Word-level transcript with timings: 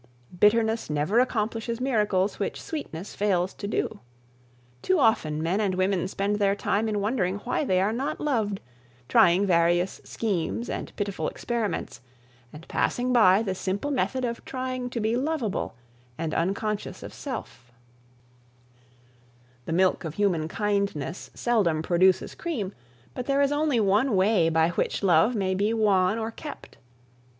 Bitterness 0.39 0.89
never 0.89 1.19
accomplishes 1.19 1.79
miracles 1.79 2.39
which 2.39 2.59
sweetness 2.59 3.13
fails 3.15 3.53
to 3.53 3.67
do. 3.67 3.99
Too 4.81 4.97
often 4.97 5.43
men 5.43 5.61
and 5.61 5.75
women 5.75 6.07
spend 6.07 6.37
their 6.37 6.55
time 6.55 6.89
in 6.89 6.99
wondering 7.01 7.37
why 7.43 7.65
they 7.65 7.79
are 7.79 7.93
not 7.93 8.19
loved, 8.19 8.61
trying 9.07 9.45
various 9.45 10.01
schemes 10.03 10.71
and 10.71 10.91
pitiful 10.95 11.29
experiments, 11.29 12.01
and 12.51 12.67
passing 12.67 13.13
by 13.13 13.43
the 13.43 13.53
simple 13.53 13.91
method 13.91 14.25
of 14.25 14.43
trying 14.43 14.89
to 14.89 14.99
be 14.99 15.15
lovable 15.15 15.75
and 16.17 16.33
unconscious 16.33 17.03
of 17.03 17.13
self. 17.13 17.71
[Sidenote: 19.59 19.65
"The 19.65 19.73
Milk 19.73 20.03
of 20.03 20.15
Human 20.15 20.47
Kindness"] 20.47 20.95
"The 20.95 20.95
milk 20.95 20.95
of 20.95 20.95
human 20.95 21.05
kindness" 21.07 21.31
seldom 21.39 21.81
produces 21.83 22.33
cream, 22.33 22.73
but 23.13 23.27
there 23.27 23.43
is 23.43 23.51
only 23.51 23.79
one 23.79 24.15
way 24.15 24.49
by 24.49 24.69
which 24.69 25.03
love 25.03 25.35
may 25.35 25.53
be 25.53 25.75
won 25.75 26.17
or 26.17 26.31
kept. 26.31 26.77